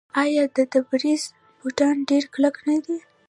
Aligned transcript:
آیا 0.21 0.43
د 0.55 0.57
تبریز 0.73 1.23
بوټان 1.59 1.95
ډیر 2.09 2.23
کلک 2.33 2.55
نه 2.67 2.77
دي؟ 2.85 2.97